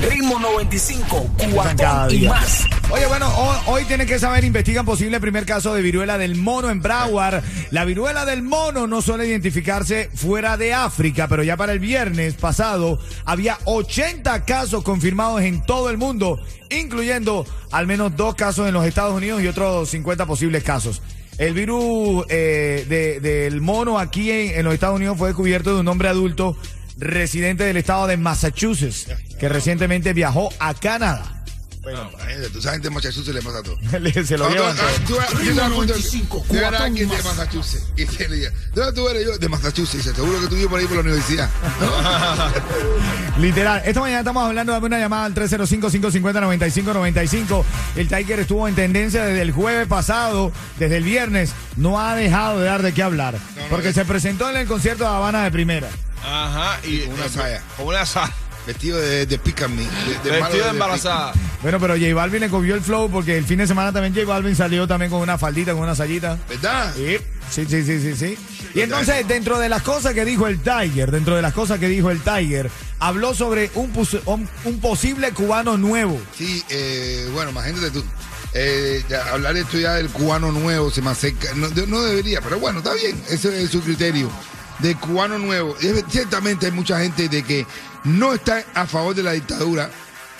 [0.00, 2.64] Ritmo 95, cada cuatón y más.
[2.90, 6.70] Oye, bueno, hoy, hoy tienen que saber, investigan posible primer caso de viruela del mono
[6.70, 7.42] en Broward.
[7.72, 12.34] La viruela del mono no suele identificarse fuera de África, pero ya para el viernes
[12.34, 18.74] pasado había 80 casos confirmados en todo el mundo, incluyendo al menos dos casos en
[18.74, 21.02] los Estados Unidos y otros 50 posibles casos.
[21.38, 25.80] El virus eh, de- del mono aquí en, en los Estados Unidos fue descubierto de
[25.80, 26.56] un hombre adulto
[26.98, 29.06] residente del estado de Massachusetts,
[29.38, 31.34] que recientemente viajó a Canadá.
[31.80, 32.10] Bueno,
[32.52, 33.78] tú sabes de Massachusetts le pasa todo.
[34.24, 35.68] Se lo llevan todo.
[35.70, 37.22] 95, de cuatón y alguien de.
[37.22, 37.86] Massachusetts.
[37.96, 39.38] Y te le diga, ¿dónde tú eres yo?
[39.38, 40.04] De Massachusetts.
[40.04, 41.48] Seguro que tú vives por ahí por la universidad.
[43.38, 43.80] Literal.
[43.86, 47.64] Esta mañana estamos hablando, dame una llamada al 305-550-9595.
[47.96, 51.52] El Tiger estuvo en tendencia desde el jueves pasado, desde el viernes.
[51.76, 53.38] No ha dejado de dar de qué hablar.
[53.70, 55.88] porque se presentó en el concierto de Habana de primera.
[56.24, 57.62] Ajá, y Con una eh, saya.
[57.76, 58.32] Con una saya.
[58.66, 59.82] Vestido de, de pick and me.
[59.82, 61.32] De, Vestido de de- embarazada.
[61.62, 64.26] Bueno, pero J Balvin le cogió el flow porque el fin de semana también J
[64.26, 66.38] Balvin salió también con una faldita, con una sayita.
[66.48, 66.92] ¿Verdad?
[66.94, 67.16] Sí,
[67.50, 68.38] sí, sí, sí, sí, sí.
[68.74, 71.88] Y entonces, dentro de las cosas que dijo el Tiger, dentro de las cosas que
[71.88, 73.90] dijo el Tiger, habló sobre un,
[74.26, 76.20] un, un posible cubano nuevo.
[76.36, 78.04] Sí, eh, bueno, imagínate tú.
[78.54, 81.48] Eh, ya, hablar esto ya del cubano nuevo se me acerca.
[81.54, 83.18] No, de- no debería, pero bueno, está bien.
[83.30, 84.30] Ese es su criterio.
[84.78, 85.76] De cubano nuevo.
[86.08, 87.66] Ciertamente hay mucha gente de que
[88.04, 89.90] no está a favor de la dictadura.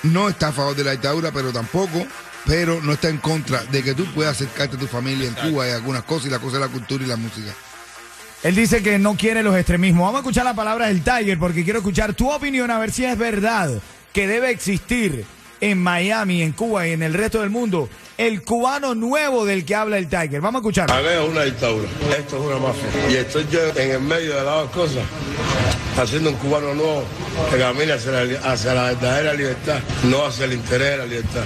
[0.03, 2.07] No está a favor de la dictadura, pero tampoco.
[2.47, 5.69] Pero no está en contra de que tú puedas acercarte a tu familia en Cuba
[5.69, 7.53] y algunas cosas y la cosa de la cultura y la música.
[8.43, 10.05] Él dice que no quiere los extremismos.
[10.05, 13.05] Vamos a escuchar la palabra del Tiger porque quiero escuchar tu opinión a ver si
[13.05, 13.71] es verdad
[14.13, 15.27] que debe existir
[15.61, 19.75] en Miami, en Cuba y en el resto del mundo el cubano nuevo del que
[19.77, 20.41] habla el Tiger.
[20.41, 20.91] Vamos a escuchar.
[20.91, 21.89] Es una dictadura,
[22.19, 22.89] esto es una mafia.
[23.11, 25.03] Y estoy yo en el medio de las dos cosas,
[25.97, 27.05] haciendo un cubano nuevo
[27.51, 31.07] que camina hacia la, li- hacia la verdadera libertad, no hacia el interés de la
[31.07, 31.45] libertad,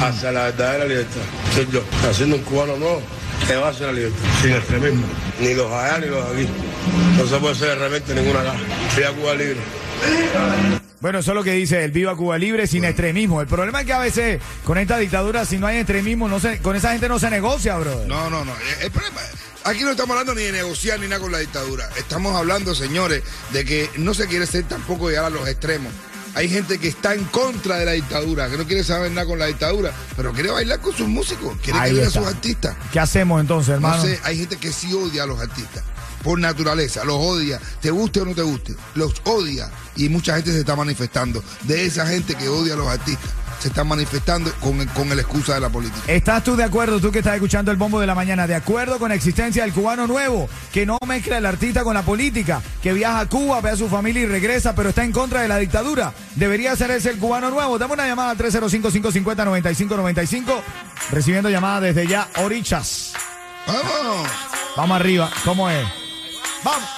[0.00, 1.22] hacia la verdadera libertad.
[1.54, 3.02] Soy yo, haciendo un cubano nuevo
[3.48, 5.04] que va hacia la libertad, sin extremismo,
[5.40, 6.46] ni los allá ni los aquí.
[7.18, 8.54] No se puede ser realmente ninguna acá.
[8.90, 9.58] Fui a Cuba libre.
[11.02, 13.40] Bueno, eso es lo que dice el Viva Cuba Libre sin extremismo.
[13.40, 16.60] El problema es que a veces con esta dictadura, si no hay extremismo, no se,
[16.60, 18.04] con esa gente no se negocia, bro.
[18.06, 18.52] No, no, no.
[18.80, 19.20] El problema,
[19.64, 21.90] aquí no estamos hablando ni de negociar ni nada con la dictadura.
[21.96, 25.92] Estamos hablando, señores, de que no se quiere ser tampoco llegar a los extremos.
[26.36, 29.40] Hay gente que está en contra de la dictadura, que no quiere saber nada con
[29.40, 32.76] la dictadura, pero quiere bailar con sus músicos, quiere Ahí querer a sus artistas.
[32.92, 33.96] ¿Qué hacemos entonces, hermano?
[33.96, 35.82] No sé, hay gente que sí odia a los artistas.
[36.22, 39.70] Por naturaleza, los odia, te guste o no te guste, los odia.
[39.96, 41.42] Y mucha gente se está manifestando.
[41.62, 43.30] De esa gente que odia a los artistas,
[43.62, 46.00] se están manifestando con, con la excusa de la política.
[46.08, 48.98] ¿Estás tú de acuerdo, tú que estás escuchando el bombo de la mañana, de acuerdo
[48.98, 52.92] con la existencia del cubano nuevo, que no mezcla el artista con la política, que
[52.92, 55.58] viaja a Cuba, ve a su familia y regresa, pero está en contra de la
[55.58, 56.12] dictadura?
[56.34, 57.78] ¿Debería ser ese el cubano nuevo?
[57.78, 60.60] Dame una llamada al 305-550-9595,
[61.12, 63.12] recibiendo llamada desde ya, Orichas.
[63.68, 64.28] ¡Vamos!
[64.76, 66.01] Vamos arriba, ¿cómo es?
[66.64, 66.88] ¡Vamos!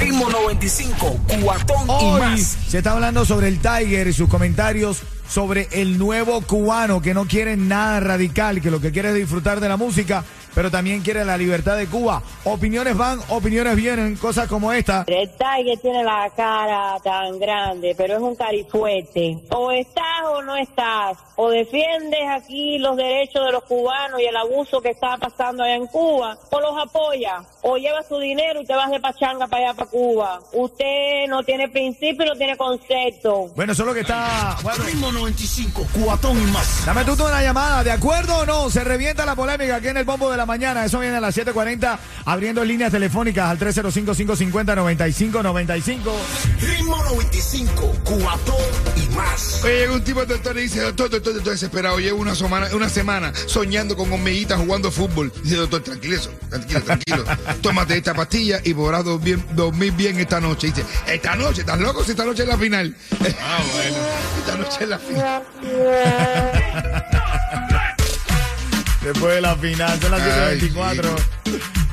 [0.00, 2.40] Ritmo 95, cuatón y más.
[2.68, 7.26] se está hablando sobre el Tiger y sus comentarios sobre el nuevo cubano que no
[7.26, 10.24] quiere nada radical, que lo que quiere es disfrutar de la música,
[10.58, 12.20] pero también quiere la libertad de Cuba.
[12.42, 15.04] Opiniones van, opiniones vienen, cosas como esta.
[15.06, 19.38] El Tiger tiene la cara tan grande, pero es un carifuete.
[19.50, 21.16] O estás o no estás.
[21.36, 25.76] O defiendes aquí los derechos de los cubanos y el abuso que está pasando allá
[25.76, 27.46] en Cuba, o los apoyas.
[27.62, 30.40] O llevas su dinero y te vas de pachanga para allá, para Cuba.
[30.52, 33.52] Usted no tiene principio y no tiene concepto.
[33.54, 34.56] Bueno, eso es lo que está...
[34.64, 36.84] Bueno, Ritmo 95, cuatón y más.
[36.84, 38.68] Dame tú una llamada, ¿de acuerdo o no?
[38.70, 40.84] Se revienta la polémica aquí en el bombo de la mañana.
[40.84, 46.00] Eso viene a las 7.40, abriendo líneas telefónicas al 305-550-9595.
[46.60, 48.56] Ritmo 95, cuatón
[48.96, 49.60] y más.
[49.62, 52.00] Oye, llega un tipo al doctor y dice, doctor, doctor, estoy desesperado.
[52.00, 55.32] Llevo una semana, una semana soñando con hormiguitas jugando fútbol.
[55.44, 57.24] Dice, doctor, tranquilo, eso, tranquilo, tranquilo.
[57.62, 60.66] Tómate esta pastilla y podrás dormir, dormir bien esta noche.
[60.68, 62.02] Dice, esta noche, ¿estás loco?
[62.02, 62.96] Si esta noche es la final.
[63.40, 63.96] Ah, bueno.
[64.38, 65.42] Esta noche es la final.
[69.12, 71.02] Después de la final, son las Ay, 7.24.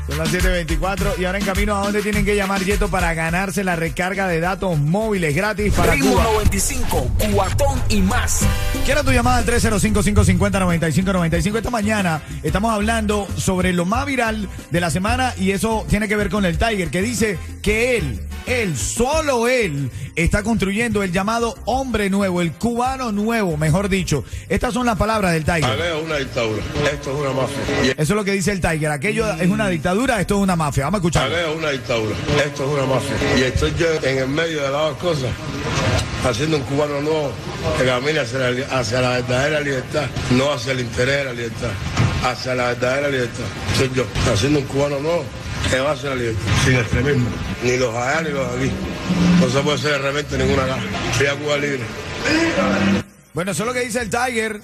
[0.10, 3.64] Son las 7.24 y ahora en camino a dónde tienen que llamar Yeto para ganarse
[3.64, 6.26] la recarga de datos móviles gratis para Ritmo Cuba.
[6.26, 8.42] 95, cuatón y más.
[8.84, 11.56] Quiero tu llamada al 305-550-9595.
[11.56, 16.18] Esta mañana estamos hablando sobre lo más viral de la semana y eso tiene que
[16.18, 21.56] ver con el Tiger, que dice que él, él, solo él, está construyendo el llamado
[21.66, 24.24] hombre nuevo, el cubano nuevo, mejor dicho.
[24.50, 25.66] Estas son las palabras del Tiger.
[25.66, 26.64] Aleo es una dictadura.
[26.92, 27.92] Esto es una mafia.
[27.92, 28.92] Eso es lo que dice el Tiger.
[28.92, 30.86] Aquello es una dictadura, esto es una mafia.
[30.86, 31.24] Vamos a escuchar.
[31.26, 32.16] Aleo es una dictadura.
[32.46, 33.16] Esto es una mafia.
[33.38, 35.30] Y estoy yo en el medio de las dos cosas,
[36.24, 37.32] haciendo un cubano nuevo
[37.78, 41.72] que camine hacia la, hacia la verdadera libertad, no hacia el interés de la libertad,
[42.24, 43.46] hacia la verdadera libertad.
[43.78, 45.24] Soy yo, haciendo un cubano nuevo
[45.70, 47.30] que va hacia la libertad, sin extremismo,
[47.64, 48.72] ni los allá ni los aquí.
[49.40, 50.78] No se puede ser de repente ninguna acá.
[51.14, 51.84] Fui a Cuba libre.
[53.34, 54.62] Bueno, eso es lo que dice el Tiger.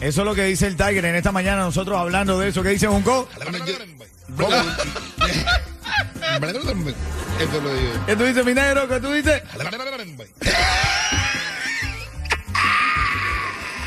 [0.00, 1.62] Eso es lo que dice el Tiger en esta mañana.
[1.62, 2.62] Nosotros hablando de eso.
[2.62, 3.28] ¿Qué dice Junco?
[8.06, 8.88] ¿Qué tú dices, mi negro?
[8.88, 9.42] ¿Qué tú dices?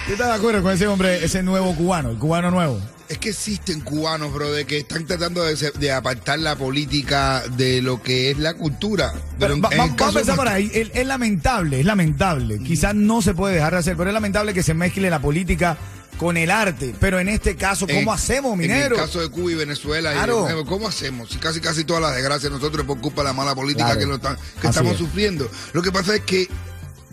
[0.05, 2.79] ¿Qué estás de acuerdo con ese hombre, ese nuevo cubano, el cubano nuevo?
[3.07, 8.01] Es que existen cubanos, bro, de que están tratando de, apartar la política de lo
[8.01, 9.13] que es la cultura.
[9.37, 10.71] Pero en- Va- en va- el vamos a empezar por ahí.
[10.73, 12.57] Es, es lamentable, es lamentable.
[12.59, 15.77] Quizás no se puede dejar de hacer, pero es lamentable que se mezcle la política
[16.17, 16.95] con el arte.
[16.99, 18.95] Pero en este caso, ¿cómo en- hacemos, En minero?
[18.95, 20.47] el caso de Cuba y Venezuela, Claro.
[20.65, 21.29] ¿cómo hacemos?
[21.29, 23.99] Si casi casi todas las desgracias nosotros es por culpa de la mala política Claro.
[23.99, 24.97] que, lo están- que Así estamos es.
[24.97, 25.47] sufriendo.
[25.73, 26.47] Lo que pasa es que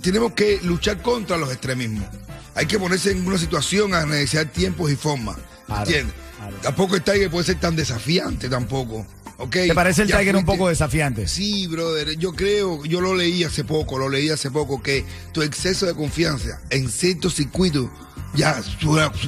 [0.00, 2.06] tenemos que luchar contra los extremismos.
[2.54, 5.36] Hay que ponerse en una situación a negociar tiempos y formas.
[5.72, 6.14] Claro, ¿Entiendes?
[6.36, 6.56] claro.
[6.62, 9.06] Tampoco el Tiger puede ser tan desafiante tampoco.
[9.38, 9.50] ¿ok?
[9.50, 11.26] ¿Te parece el Tiger un poco desafiante?
[11.26, 15.42] Sí, brother, yo creo, yo lo leí hace poco, lo leí hace poco, que tu
[15.42, 17.88] exceso de confianza en ciertos circuitos
[18.34, 18.62] ya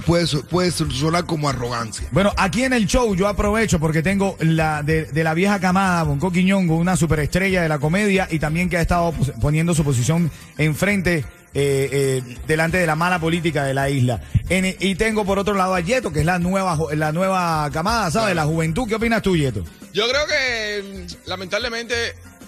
[0.07, 2.07] puede, puede sonar como arrogancia.
[2.13, 6.05] Bueno, aquí en el show yo aprovecho porque tengo la de, de la vieja camada,
[6.05, 10.31] Bonco Quiñongo, una superestrella de la comedia y también que ha estado poniendo su posición
[10.57, 11.25] enfrente,
[11.55, 14.21] eh, eh, delante de la mala política de la isla.
[14.49, 18.11] En- y tengo por otro lado a Yeto, que es la nueva, la nueva camada,
[18.11, 18.35] ¿sabes?
[18.35, 18.89] La juventud.
[18.89, 19.65] ¿Qué opinas tú, Yeto?
[19.93, 21.95] Yo creo que mm, lamentablemente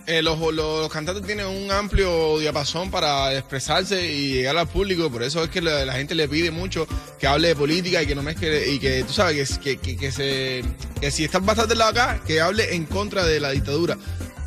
[0.09, 5.11] eh, los, los- los cantantes tienen un amplio diapasón para expresarse y llegar al público,
[5.11, 6.87] por eso es que la, la gente le pide mucho
[7.19, 10.13] que hable de política y que no mezcle y que tú sabes que, que, que
[10.13, 10.63] se
[11.01, 13.97] que si estás bastante lado acá, que hable en contra de la dictadura.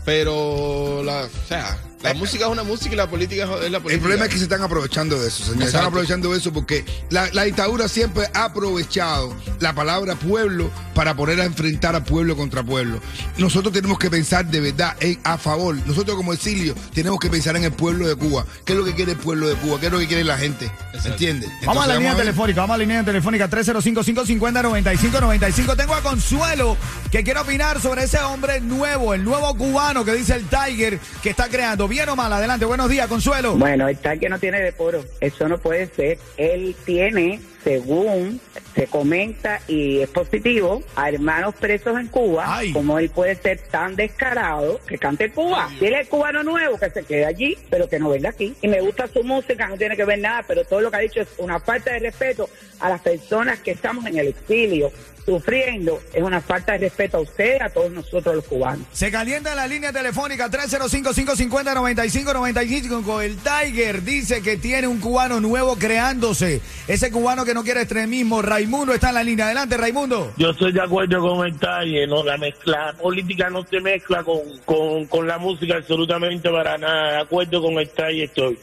[0.05, 3.93] Pero la, o sea, la música es una música y la política es la política.
[3.93, 5.53] El problema es que se están aprovechando de eso, señor.
[5.55, 5.87] Están Exacto.
[5.87, 11.39] aprovechando de eso porque la, la dictadura siempre ha aprovechado la palabra pueblo para poner
[11.41, 12.99] a enfrentar a pueblo contra pueblo.
[13.37, 15.75] Nosotros tenemos que pensar de verdad en- a favor.
[15.85, 18.45] Nosotros como exilio tenemos que pensar en el pueblo de Cuba.
[18.65, 19.79] ¿Qué es lo que quiere el pueblo de Cuba?
[19.79, 20.71] ¿Qué es lo que quiere la gente?
[21.05, 21.49] ¿Entiendes?
[21.65, 25.75] Vamos a la línea a telefónica, vamos a la línea telefónica 305-550-9595.
[25.77, 26.77] Tengo a Consuelo
[27.11, 31.29] que quiere opinar sobre ese hombre nuevo, el nuevo cubano que dice el Tiger que
[31.29, 31.87] está creando.
[31.89, 33.55] Bien o mal, adelante, buenos días, Consuelo.
[33.55, 36.19] Bueno, tal que no tiene decoro, eso no puede ser.
[36.37, 38.39] Él tiene, según
[38.75, 42.45] se comenta y es positivo, a hermanos presos en Cuba.
[42.47, 42.71] Ay.
[42.71, 45.69] Como él puede ser tan descarado que cante Cuba.
[45.77, 48.55] Si él es cubano nuevo, que se quede allí, pero que no venga aquí.
[48.61, 51.01] Y me gusta su música, no tiene que ver nada, pero todo lo que ha
[51.01, 54.91] dicho es una falta de respeto a las personas que estamos en el exilio
[55.29, 56.01] sufriendo.
[56.13, 58.87] Es una falta de respeto a usted, a todos nosotros los cubanos.
[58.91, 63.23] Se calienta en la línea telefónica 305-550-9595.
[63.23, 66.61] El Tiger dice que tiene un cubano nuevo creándose.
[66.87, 68.41] Ese cubano que no quiere extremismo.
[68.41, 69.45] Raimundo está en la línea.
[69.45, 70.33] Adelante, Raimundo.
[70.37, 74.23] Yo estoy de acuerdo con el talle, no la mezcla, la política no se mezcla
[74.23, 77.11] con, con, con la música absolutamente para nada.
[77.11, 78.57] De acuerdo con el talle estoy.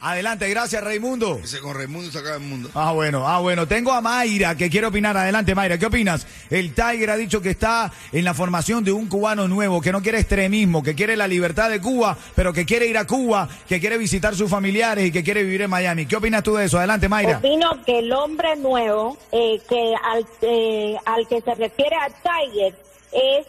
[0.00, 1.40] Adelante, gracias, Raimundo.
[1.42, 2.70] Ese con Raimundo se acaba el mundo.
[2.74, 3.66] Ah, bueno, ah, bueno.
[3.66, 5.16] Tengo a Mayra que quiere opinar.
[5.16, 5.78] Adelante, Mayra.
[5.78, 6.26] ¿Qué opinas?
[6.50, 10.02] El Tiger ha dicho que está en la formación de un cubano nuevo, que no
[10.02, 13.80] quiere extremismo, que quiere la libertad de Cuba, pero que quiere ir a Cuba, que
[13.80, 16.06] quiere visitar sus familiares y que quiere vivir en Miami.
[16.06, 16.78] ¿Qué opinas tú de eso?
[16.78, 17.38] Adelante, Mayra.
[17.38, 22.74] Opino que el hombre nuevo, eh, que al, eh, al que se refiere a Tiger,
[23.12, 23.46] es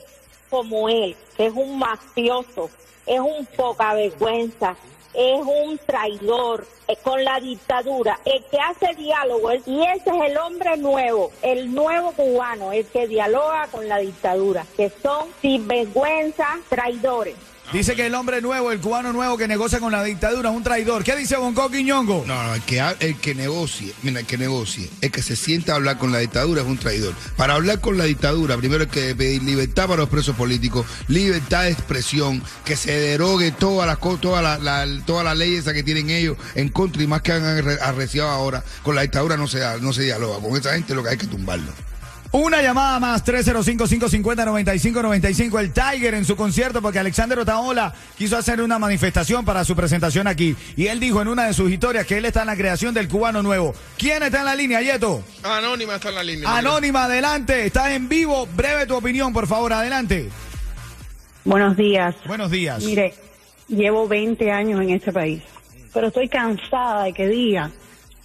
[0.49, 2.69] como él, que es un mafioso,
[3.05, 4.75] es un poca vergüenza,
[5.17, 6.67] es un traidor
[7.03, 12.11] con la dictadura, el que hace diálogo, y ese es el hombre nuevo, el nuevo
[12.11, 17.35] cubano, el que dialoga con la dictadura, que son sinvergüenza, traidores.
[17.73, 20.63] Dice que el hombre nuevo, el cubano nuevo que negocia con la dictadura, es un
[20.63, 21.03] traidor.
[21.03, 22.23] ¿Qué dice Bonco Quiñongo?
[22.25, 25.73] No, no, el que, el que negocie, mira, el que negocie, el que se sienta
[25.73, 27.13] a hablar con la dictadura es un traidor.
[27.35, 31.63] Para hablar con la dictadura, primero hay que pedir libertad para los presos políticos, libertad
[31.63, 36.09] de expresión, que se derogue todas las todas las la- todas las leyes que tienen
[36.09, 38.63] ellos en contra y más que han arre- arreciado ahora.
[38.81, 40.39] Con la dictadura no se, no se dialoga.
[40.39, 41.71] Con esa gente lo que hay que tumbarlo.
[42.31, 45.59] Una llamada más, 305-550-9595.
[45.59, 50.27] El Tiger en su concierto, porque Alexander Otaola quiso hacer una manifestación para su presentación
[50.27, 50.55] aquí.
[50.75, 53.07] Y él dijo en una de sus historias que él está en la creación del
[53.07, 53.73] cubano nuevo.
[53.97, 55.23] ¿Quién está en la línea, Yeto?
[55.43, 56.57] Anónima está en la línea.
[56.57, 57.65] Anónima, adelante.
[57.65, 58.45] Estás en vivo.
[58.55, 60.29] Breve tu opinión, por favor, adelante.
[61.45, 62.13] Buenos días.
[62.25, 62.83] Buenos días.
[62.83, 63.13] Mire,
[63.69, 65.41] llevo 20 años en este país,
[65.93, 67.71] pero estoy cansada de que diga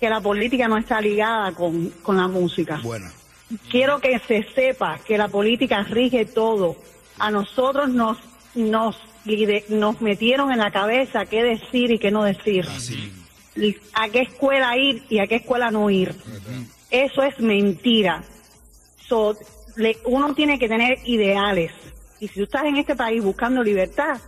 [0.00, 2.80] que la política no está ligada con, con la música.
[2.82, 3.06] Bueno.
[3.70, 6.76] Quiero que se sepa que la política rige todo.
[7.18, 8.18] A nosotros nos,
[8.54, 8.96] nos,
[9.68, 12.66] nos metieron en la cabeza qué decir y qué no decir.
[13.94, 16.14] A qué escuela ir y a qué escuela no ir.
[16.90, 18.22] Eso es mentira.
[19.06, 19.36] So,
[19.76, 21.72] le- uno tiene que tener ideales.
[22.20, 24.18] Y si tú estás en este país buscando libertad,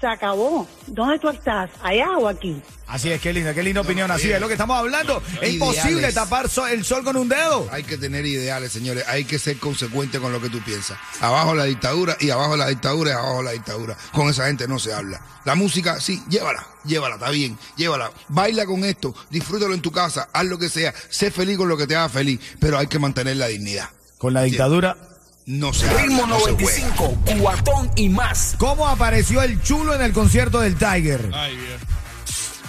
[0.00, 0.68] se acabó.
[0.86, 1.70] ¿Dónde tú estás?
[1.82, 2.60] ¿Allá o aquí?
[2.86, 4.10] Así es, qué linda, qué linda opinión.
[4.10, 5.20] Así es lo que estamos hablando.
[5.26, 5.54] Es Ideales.
[5.54, 7.66] imposible tapar so- el sol con un dedo.
[7.72, 9.04] Hay que tener ideales, señores.
[9.08, 10.96] Hay que ser consecuente con lo que tú piensas.
[11.20, 13.96] Abajo la dictadura y abajo la dictadura y abajo la dictadura.
[14.12, 15.20] Con esa gente no se habla.
[15.44, 18.10] La música, sí, llévala, llévala, está bien, llévala.
[18.28, 21.76] Baila con esto, disfrútalo en tu casa, haz lo que sea, sé feliz con lo
[21.76, 23.88] que te haga feliz, pero hay que mantener la dignidad.
[24.18, 24.96] Con la dictadura.
[25.46, 26.86] No se habla, Ritmo no se juega.
[26.88, 28.56] 95, cuatón y más.
[28.58, 31.30] ¿Cómo apareció el chulo en el concierto del Tiger?
[31.32, 31.56] Ay.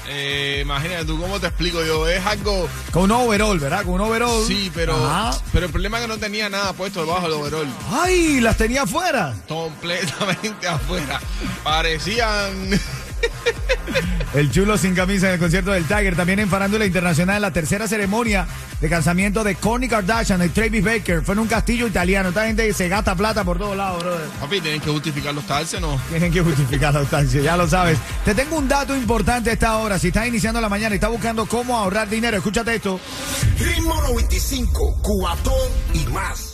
[0.09, 2.07] Eh, imagínate tú, ¿cómo te explico yo?
[2.07, 2.69] Es algo.
[2.91, 3.83] Con un overall, ¿verdad?
[3.83, 4.45] Con un overall.
[4.45, 4.95] Sí, pero.
[4.95, 5.37] Ajá.
[5.51, 7.67] Pero el problema es que no tenía nada puesto debajo del overall.
[7.91, 8.39] ¡Ay!
[8.41, 9.33] Las tenía afuera.
[9.47, 11.19] Completamente afuera.
[11.63, 12.69] Parecían.
[14.33, 16.15] El chulo sin camisa en el concierto del Tiger.
[16.15, 18.47] También en Farándula Internacional, la tercera ceremonia
[18.81, 21.21] de casamiento de Kourtney Kardashian y Travis Baker.
[21.21, 22.29] Fue en un castillo italiano.
[22.29, 24.27] Esta gente se gasta plata por todos lados, brother.
[24.39, 25.99] Papi, tienen que justificar los talces, ¿no?
[26.09, 27.97] Tienen que justificar la sustancia, ya lo sabes.
[28.25, 29.97] Te tengo un dato importante a esta hora.
[29.97, 32.99] Si estás iniciando la mañana y estás buscando cómo ahorrar dinero, escúchate esto.
[33.57, 35.53] Ritmo 95, cuatón
[35.93, 36.46] y más.